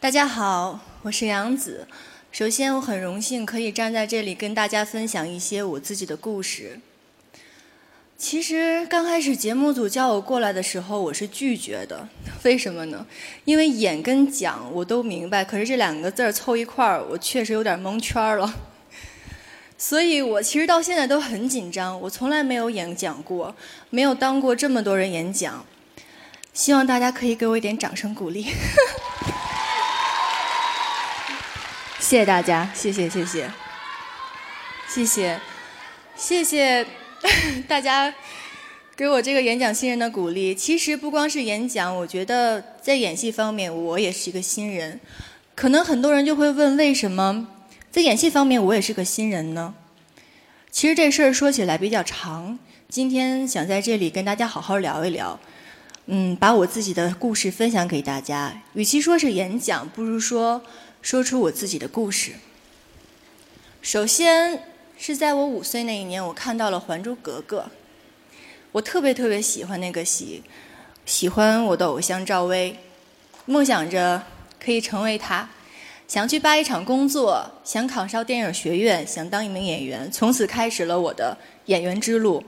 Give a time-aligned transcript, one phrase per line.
[0.00, 1.88] 大家好，我是杨子。
[2.30, 6.78] 首先，我很荣幸可以站在这里跟大家分享一些我自己的故事。
[8.16, 12.08] 其实刚开始节目组叫我过来的时候，我是拒绝的。
[12.44, 13.04] 为什么呢？
[13.44, 18.54] 因为演跟讲我都明白，可是这两个字儿凑一块儿，我确实有点蒙圈了。
[19.76, 22.00] 所以我其实到现在都很紧张。
[22.02, 23.52] 我从来没有演讲过，
[23.90, 25.66] 没有当过这么多人演讲。
[26.54, 28.46] 希望大家可以给我一点掌声鼓励。
[32.08, 33.50] 谢谢大家，谢谢谢谢，
[34.88, 35.38] 谢谢，
[36.16, 36.86] 谢谢
[37.68, 38.14] 大家
[38.96, 40.54] 给我这个演讲新人的鼓励。
[40.54, 44.98] 其实不光是演讲，我觉得在演戏方面我也是一个新人。
[45.54, 47.46] 可能很多人就会问，为什么
[47.90, 49.74] 在演戏方面我也是个新人呢？
[50.70, 55.38] 其实这事儿说起来比较长，今天想在这里跟大家好好聊一聊。
[56.06, 58.62] 嗯，把我自己的故事分享给大家。
[58.72, 60.62] 与其说是演讲，不如说。
[61.00, 62.32] 说出我自己的故事。
[63.80, 64.62] 首先
[64.98, 67.60] 是在我五岁那一年，我看到了《还珠格格》，
[68.72, 70.42] 我特别特别喜欢那个戏，
[71.06, 72.76] 喜欢我的偶像赵薇，
[73.46, 74.22] 梦想着
[74.62, 75.48] 可以成为她，
[76.08, 82.42] 想去八一厂工作，想考上电影学院，想当一名演员，从此开始了我的演员之路。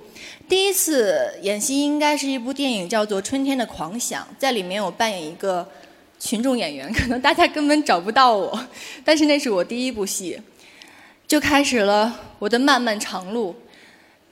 [0.49, 5.67] 第一次演戏应该是一部电影，叫做《春天的狂想》，在里面我扮演一个。
[6.21, 8.67] 群众演员， 可能大家根本找不到我，
[9.05, 10.41] 但是那是我第一部戏，
[11.27, 13.57] 就开始了我的漫漫长路。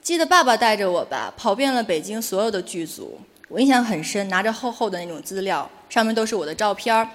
[0.01, 7.09] 记得爸爸带着我吧，跑遍了北京所有的剧组，我印象很深，拿着厚厚的那种资料，上面都是我的照片儿。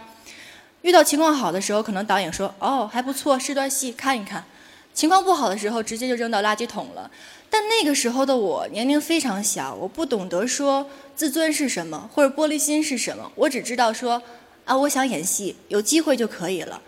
[0.82, 4.44] 遇到情况好的时候，可能导演说：“哦，还不错，是段戏，看一看。”
[4.92, 7.10] 情况不好的时候，直接就扔到垃圾桶了。
[7.48, 10.86] 但那个时候的我年龄非常小，我不懂得说
[11.16, 14.22] 自尊是什么，或者玻璃心是什么，我只知道说。
[14.64, 16.80] 啊，我想演戏，有机会就可以了。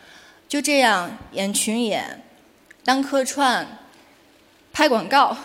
[0.49, 2.23] 就这样演群演，
[2.85, 3.67] 当客串，
[4.73, 5.37] 拍广告，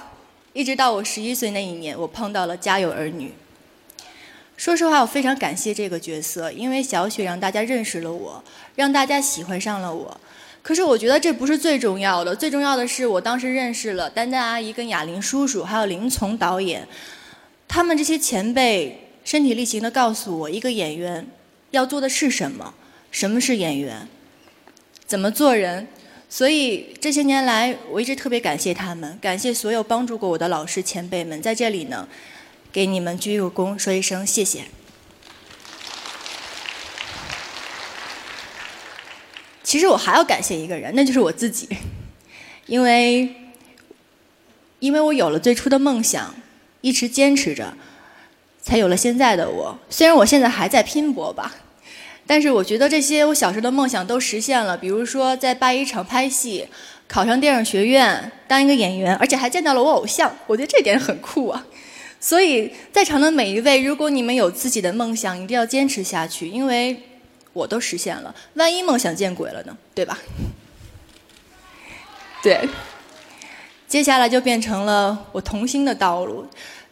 [0.54, 3.30] 一直到我十一岁那一年，我碰到了《家有儿女》。
[4.56, 8.44] 说实话，我非常感谢这个角色，因为小雪让大家认识了我，
[8.76, 10.16] 让大家喜欢上了我。
[10.62, 16.88] 可是我觉得这不是最重要的，最重要的是我当时认识了丹丹阿姨、跟哑铃叔叔，还有林从导演，
[17.68, 21.28] 他们这些前辈身体力行的告诉我，一个演员。
[21.72, 22.74] 要做的是什么？
[23.10, 24.08] 什么是演员？
[25.06, 25.88] 怎么做人？
[26.30, 32.08] 所以这些年来，我一直特别感谢他们，感谢所有帮助过我的老师前辈们，在这里呢，
[32.72, 34.64] 给你们鞠一个躬，说一声谢谢。
[39.64, 41.68] 其实我还要感谢一个人，那就是我自己，
[42.66, 43.36] 因为，
[44.80, 46.34] 因为我有了最初的梦想，
[46.80, 47.74] 一直坚持着。
[48.62, 49.78] 才有了现在的我。
[49.90, 51.54] 虽然我现在还在拼搏吧，
[52.28, 54.78] 但是我觉得这些我小时候的梦想都实现了。
[54.78, 56.68] 比如说在八一厂拍戏，
[57.08, 61.66] 考上电影学院，当一个演员，而且还见到了我偶像，我觉得这点很酷啊。
[62.20, 67.02] 所以在场的每一位，如果你们有自己的梦想，一定要坚持下去，因为
[67.54, 68.34] 我都实现了。
[68.54, 69.76] 万一梦想见鬼了呢？
[69.96, 70.20] 对吧？
[72.44, 72.70] 对。
[73.88, 76.48] 接下来就变成了我童星的道路。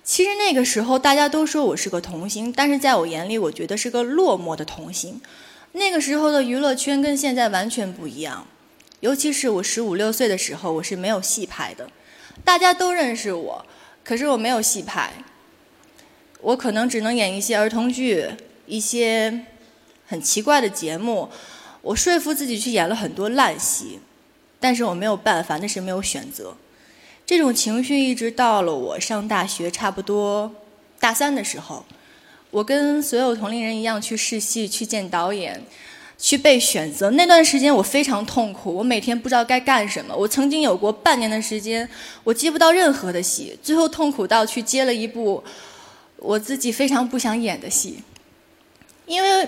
[0.09, 5.21] 其实那个时候大家都说我是个童星，但是在我眼里，我觉得是个落寞的童星。
[5.73, 8.47] 那个时候的娱乐圈跟现在完全不一样，
[9.01, 11.87] 尤其是我十五六岁的时候，我是没有戏拍的。
[12.43, 13.63] 大家都认识我，
[14.03, 15.13] 可是我没有戏拍。
[16.41, 18.31] 我可能只能演一些儿童剧，
[18.65, 19.45] 一些
[20.07, 21.29] 很奇怪的节目。
[21.83, 23.99] 我说服自己去演了很多烂戏，
[24.59, 26.57] 但是我没有办法，那是没有选择。
[27.29, 30.51] 这种情绪一直到了我上大学，差不多
[30.99, 31.85] 大三的时候，
[32.49, 35.63] 我跟所有同龄人一样去试戏、去见导演、
[36.17, 37.11] 去被选择。
[37.11, 40.15] 那段时间我非常痛苦，我每天不知道该干什么。
[40.15, 41.87] 我曾经有过半年的时间，
[42.23, 45.43] 我接不到任何的戏，最后痛苦到去接了一部
[46.15, 47.99] 我自己非常不想演的戏，
[49.05, 49.47] 因为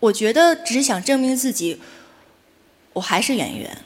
[0.00, 1.80] 我觉得只是想证明自己，
[2.94, 3.78] 我还是演员。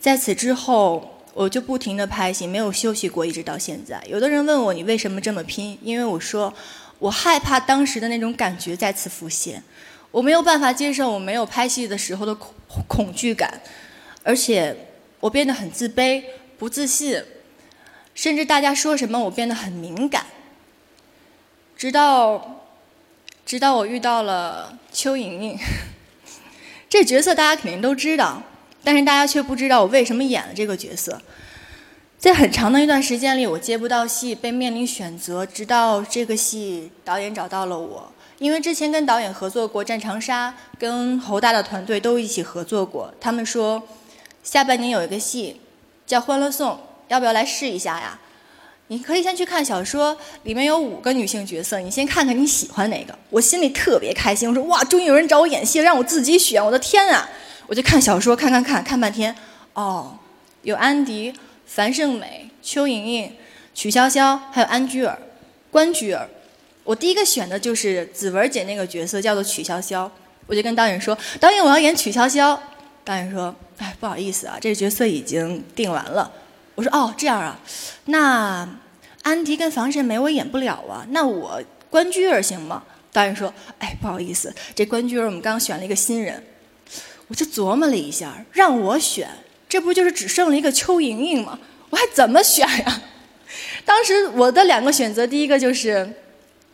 [0.00, 4.02] 在此之后，我就不停的拍戏，没有休息过，一直到现在。
[4.08, 5.78] 有的人问我你为什么这么拼？
[5.82, 6.52] 因为我说
[6.98, 9.62] 我害怕当时的那种感觉再次浮现，
[10.10, 12.54] 我没有办法接受我没有拍戏的时候的恐
[12.88, 13.60] 恐惧感，
[14.22, 14.74] 而且
[15.20, 16.24] 我变得很自卑、
[16.58, 17.22] 不自信，
[18.14, 20.24] 甚至大家说什么我变得很敏感。
[21.76, 22.64] 直到
[23.44, 25.58] 直到我遇到了邱莹莹，
[26.88, 28.42] 这角色大家肯定都知道。
[28.82, 31.20] 但是大家却不知道我为什么演了这个角色。
[32.18, 43.12] 在很长的一段时间里，我接不到戏，被面临选择，直到这个戏导演找到了我，因为之前跟导演合作过《战长沙》，跟侯大的团队都一起合作过。
[43.18, 43.82] 他们说，
[44.42, 45.62] 下半年有一个戏
[46.06, 46.72] 叫《欢乐颂》，
[47.08, 48.18] 要不要来试一下呀？
[48.88, 53.18] 你可以先去看小说，里面有五个女性角色，你先看看你喜欢哪个。
[53.30, 57.26] 我心里特别开心，我说哇，终于有人找我演戏了，让我自己选，我的天啊！
[57.70, 59.32] 我就看小说，看看看看半天，
[59.74, 60.18] 哦，
[60.62, 61.32] 有安迪、
[61.66, 63.32] 樊胜美、邱莹莹、
[63.72, 65.16] 曲筱绡，还有安居儿、
[65.70, 66.28] 关雎尔。
[66.82, 70.10] 我第一个选的就是子文姐那个角色，叫做曲筱绡。
[70.48, 72.58] 我就跟导演说，导演我要演曲筱绡。
[73.04, 76.28] 导演说，哎，不好意思啊，这个角色已经定完了。
[76.74, 77.56] 我说哦，这样啊，
[78.06, 78.68] 那
[79.22, 82.82] 安迪跟樊胜美我演不了啊，那我关雎尔行吗？
[83.12, 86.42] 导演说，哎，不好意思，这关雎尔我们刚选了一个新人。
[87.30, 89.30] 我就琢磨了一下，让我选，
[89.68, 91.56] 这不就是只剩了一个邱莹莹吗？
[91.90, 93.02] 我还怎么选呀？
[93.86, 96.12] 当时我的两个选择，第一个就是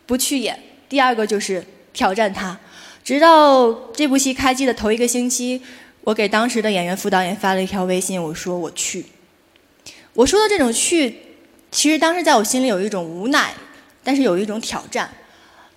[0.06, 0.58] 不去演，
[0.88, 1.62] 第二个就是
[1.92, 2.58] 挑战他。
[3.04, 5.60] 直到这部戏开机的头一个星期，
[6.00, 9.04] 我给当时的演员副导演发了一条微信，我说我去。
[10.14, 11.14] 我说的这种去，
[11.70, 13.52] 其实当时在我心里有一种无奈，
[14.02, 15.10] 但是有一种挑战。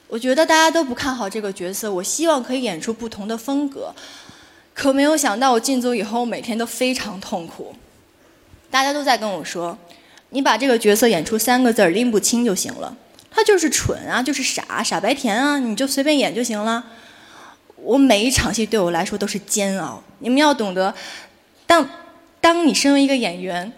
[0.07, 3.93] 我觉得大家都不看好这个角色，我希望可以演出不同的风格。
[4.79, 7.75] 可没有想到，我进组以后我每天都非常痛苦。
[8.71, 9.77] 大家都在跟我说
[10.31, 12.95] ：“你把这个角色演出三个字儿拎不清就行了。”
[13.29, 16.81] 他就是蠢啊，就是傻，傻白甜啊，你就随便演就行了。
[17.75, 20.01] 我每一场戏对我来说都是煎熬。
[20.19, 20.95] 你们要懂得，
[21.67, 21.89] 当
[22.39, 23.69] 当你身为一个演员。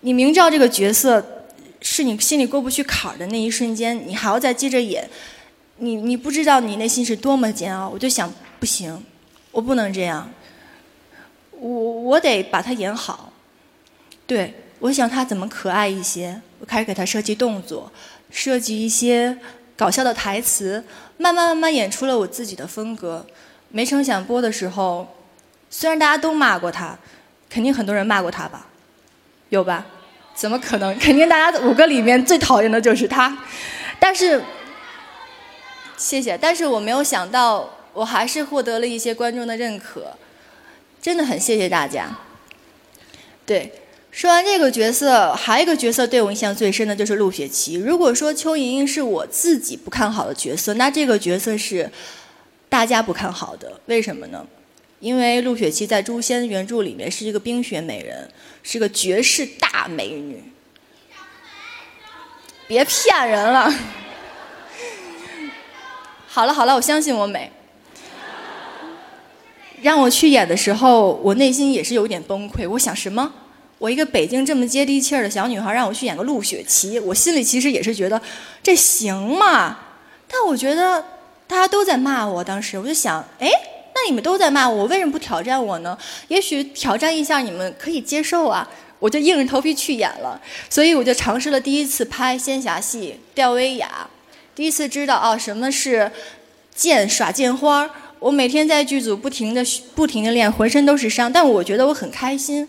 [0.00, 1.22] 你明知道这个角色
[1.82, 5.06] 是你心里过不去坎儿的那一瞬间，你还要再接着演，
[5.76, 7.90] 你你不知道你内心是多么煎熬。
[7.90, 9.04] 我就想，不行，
[9.50, 10.30] 我不能这样，
[11.58, 13.32] 我我得把它演好。
[14.26, 17.90] 对，我想他怎么可爱一些，我开始给他设计动作，
[18.30, 19.36] 设计一些
[19.76, 20.84] 搞笑的台词，
[21.16, 23.24] 慢慢慢慢演出了我自己的风格。
[23.68, 25.06] 没成想播的时候，
[25.70, 26.98] 虽然大家都骂过他，
[27.48, 28.66] 肯定很多人骂过他吧，
[29.48, 29.86] 有吧？
[30.34, 30.96] 怎么可能？
[30.98, 33.36] 肯定大家五个里面最讨厌的就是他，
[33.98, 34.42] 但是，
[35.96, 36.36] 谢谢。
[36.36, 40.14] 但是我没有想到，我还是获得了一些观众的认可，
[41.00, 42.18] 真的很谢谢大家。
[43.44, 43.72] 对，
[44.10, 47.74] 说完这个角色，还有一个角色对我印象最深的就是陆雪琪。
[47.74, 51.90] 如果说邱莹莹是我自己不看好的角色，那这个角色是
[52.68, 54.46] 大家不看好的，为什么呢？
[54.98, 58.28] 因为陆雪琪在《诛仙》原著里面是一个冰雪美人，
[58.62, 60.42] 是个绝世大美女。
[62.66, 63.72] 别骗人了！
[66.26, 67.52] 好了好了，我相信我美。
[69.82, 72.68] 让我去演的时候，我内心也是有点崩溃。
[72.68, 73.32] 我想什么？
[73.78, 78.20] 我一个北京这么接地气儿的小女孩，让我去演个陆雪琪，我心里其实也是觉得
[78.62, 79.78] 这行吗？
[80.28, 81.04] 但我觉得
[81.46, 83.48] 大家都在骂我，当时我就想，哎。
[83.98, 85.96] 那你们都在骂我，为什么不挑战我呢？
[86.28, 88.68] 也许挑战一下你们可以接受啊！
[88.98, 90.38] 我就硬着头皮去演了，
[90.68, 94.06] 所以我就尝试了第一次拍仙侠戏，吊威亚，
[94.54, 96.12] 第一次知道啊什么是
[96.74, 97.88] 剑耍剑花。
[98.26, 99.64] 我每天在剧组不停的
[99.94, 102.68] 不停的练，浑身都是伤，但我觉得我很开心。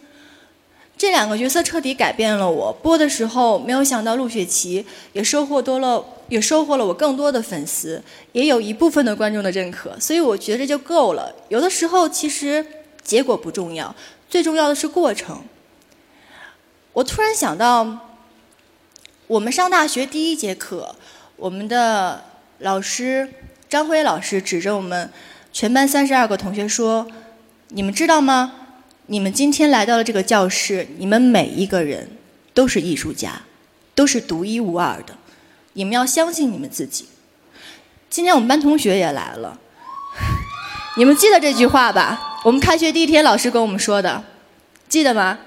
[0.95, 2.71] 这两个角色彻底改变了我。
[2.71, 11.33] 播的时候没有想到陆雪琪也收获多了，也收获了我更多的粉丝，也有一部分的观众的认可，所以我觉得就够了。
[11.50, 12.64] 有的时候其实
[13.02, 13.95] 结果不重要，
[14.30, 15.42] 最重要的是过程。
[16.94, 17.97] 我突然想到，
[19.26, 20.95] 我们上大学第一节课，
[21.35, 22.26] 我们的
[22.59, 23.28] 老师
[23.68, 25.11] 张辉老师指着我们
[25.57, 27.07] 全班三十二个同学说
[27.69, 28.54] ：“你们知道吗？”
[29.09, 32.11] 你们今天来到了这个教室，你们每一个人
[32.54, 33.42] 都是艺术家，
[33.95, 35.18] 都是独一无二的。
[35.73, 37.07] 你们要相信你们自己。
[38.07, 39.59] 今天我们班同学也来了，
[40.95, 42.37] 你们记得这句话吧？
[42.44, 44.23] 我们开学第一天老师跟我们说的，
[44.87, 45.40] 记得吗？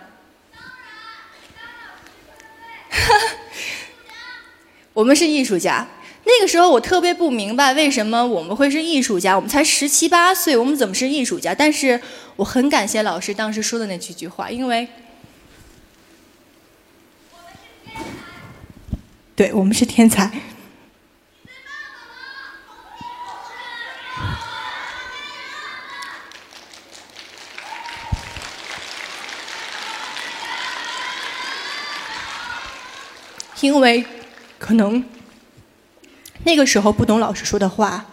[4.92, 5.86] 我们是艺术家。
[6.24, 11.54] 那个时候我特别不明白为什么我们会是艺术家，我们才十七八岁，我们怎么是艺术家？
[11.54, 12.00] 但是
[12.36, 14.88] 我很感谢老师当时说的那几句话，因为，
[19.34, 20.30] 对我们是天才，
[33.60, 34.04] 因为
[34.58, 35.02] 可能。
[36.44, 38.06] 那个时候不懂老师说的话，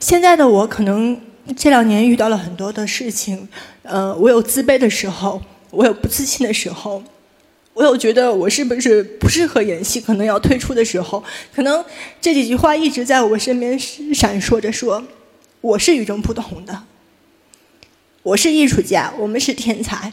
[0.00, 1.20] 现在的我可能
[1.56, 3.48] 这两年遇到了很多的事情，
[3.82, 7.02] 呃，我有自卑的时候，我有不自信的时候，
[7.74, 11.22] 我有觉得我是不是不适合演戏，可能要退出的时候，
[11.54, 11.84] 可能
[12.20, 15.04] 这几句话一直在我身边闪烁着，说
[15.60, 16.84] 我是与众不同的，
[18.22, 20.12] 我是艺术家，我们是天才。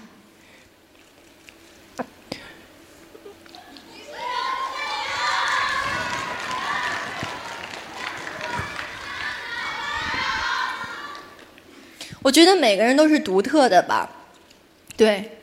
[12.23, 14.09] 我觉得每个人都是独特的吧，
[14.95, 15.39] 对，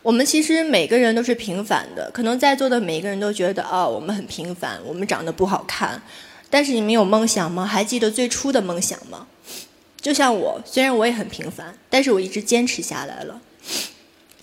[0.00, 2.08] 我们其实每个人都是平凡的。
[2.12, 6.00] 可能在座的每一个人都觉得，哦，我们很平凡，我们长得不好看。
[6.48, 7.66] 但是你们有梦想吗？
[7.66, 9.26] 还记得最初的梦想吗？
[10.00, 13.40] 就像我，虽然我也很平凡，但是我一直坚持下来了。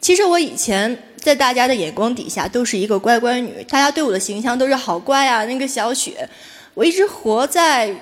[0.02, 6.30] 其实我以前在大家的眼光底下都是一个乖乖女，大家对我的形象都是好乖啊，那个小雪。
[6.74, 7.96] 我一直活在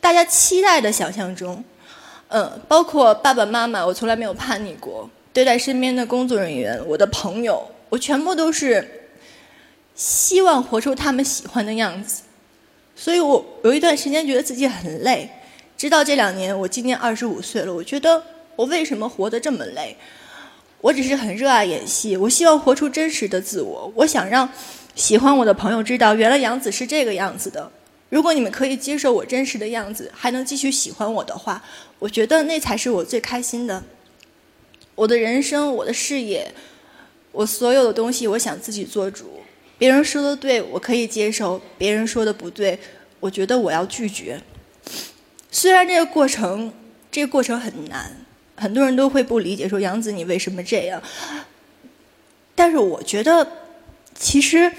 [0.00, 1.64] 大家期待的想象中。
[2.28, 5.08] 嗯，包括爸爸妈妈，我从来没有叛逆过。
[5.32, 9.10] 对待身边的工作人员、我的朋友，我全部都是
[9.94, 12.22] 希望活出他们喜欢的样子。
[12.96, 15.28] 所以我有一段时间觉得自己很累，
[15.76, 18.22] 直到这两年，我今年二十五岁了，我觉得
[18.56, 19.96] 我为什么活得这么累？
[20.80, 23.92] 我只是很热爱演戏，我希望活出真实的自我。
[23.94, 24.48] 我想让
[24.94, 27.70] 喜欢我的朋友知道，原来杨子是这个样子的。
[28.08, 31.62] 如果你们可以接受我真实的样子，还能继续喜欢我的话，
[31.98, 33.82] 我觉得那才是我最开心的。
[34.94, 36.54] 我的人生，我的事业，
[37.32, 39.40] 我所有的东西，我想自己做主。
[39.76, 42.78] 别人说的对，我可以接受；别人说的不对，
[43.20, 44.40] 我觉得我要拒绝。
[45.50, 46.72] 虽然这个过程，
[47.10, 48.24] 这个过程很难，
[48.56, 51.02] 很多人都会不理解，说杨子你为什么这样？
[52.54, 53.46] 但是我觉得，
[54.14, 54.72] 其实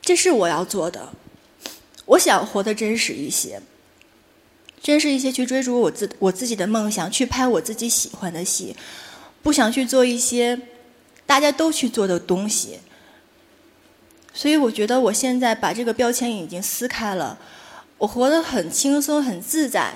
[0.00, 1.08] 这是我要做的。
[2.08, 3.60] 我想活得真实一些，
[4.82, 8.74] 真实一些去追逐我自我自己的梦想，去拍我自己喜欢的戏，
[9.42, 10.58] 不想去做一些
[11.26, 12.78] 大家都去做的东西。
[14.32, 17.38] 所以我觉得我现在把这个标签已经撕开了，
[17.98, 19.92] 我活得很轻松很自在。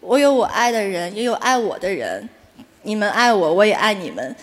[0.00, 2.28] 我有我爱的人，也有爱我的人。
[2.82, 4.36] 你们爱我，我也爱你们。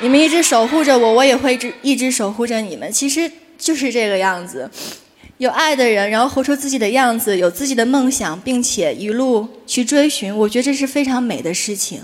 [0.00, 2.90] 你们一直守护着我，我也会一直守护着你们。
[2.90, 4.70] 其实就是这个样子。
[5.40, 12.02] 有爱的人，然后活出自己的样子，有自己的梦想，并且一路去追寻，我觉得这是非常美的事情。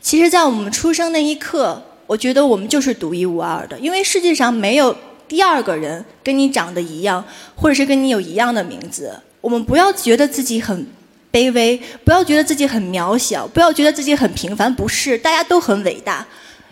[0.00, 4.96] 其实，在我们出生那一刻，我觉得我们就是独一无二的，因为世界上没有
[5.28, 7.24] 第二个人跟你长得一样，
[7.54, 9.16] 或者是跟你有一样的名字。
[9.40, 10.84] 我们不要觉得自己很
[11.30, 16.26] 卑微，不要觉得自己很渺小，不要觉得自己很平凡，不是，大家都很伟大，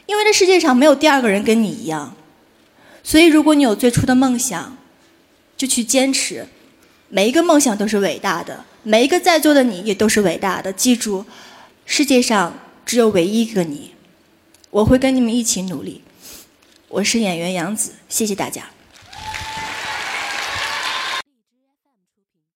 [0.07, 2.17] 因为这世界上没有第二个人跟你一样。
[3.05, 4.77] 所以，如果你有最初的梦想，
[5.61, 6.47] 就去坚持，
[7.11, 10.73] 每一个梦想都是伟大的，每一个在座的你也都是伟大的。
[10.73, 11.27] 记住，
[11.85, 13.91] 世界上只有唯一一个你，
[14.71, 16.01] 我会跟你们一起努力。
[16.89, 18.71] 我是演员杨子，谢谢大家。